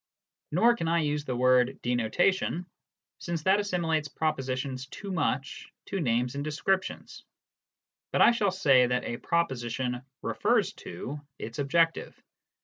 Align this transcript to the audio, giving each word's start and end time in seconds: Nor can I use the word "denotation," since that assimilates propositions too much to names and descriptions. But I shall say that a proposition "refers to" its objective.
Nor 0.51 0.75
can 0.75 0.87
I 0.87 1.01
use 1.01 1.25
the 1.25 1.35
word 1.35 1.79
"denotation," 1.83 2.65
since 3.19 3.43
that 3.43 3.59
assimilates 3.59 4.07
propositions 4.07 4.87
too 4.87 5.11
much 5.11 5.71
to 5.89 5.99
names 5.99 6.33
and 6.33 6.43
descriptions. 6.43 7.23
But 8.11 8.23
I 8.23 8.31
shall 8.31 8.49
say 8.49 8.87
that 8.87 9.03
a 9.03 9.17
proposition 9.17 10.01
"refers 10.23 10.73
to" 10.77 11.21
its 11.37 11.59
objective. 11.59 12.19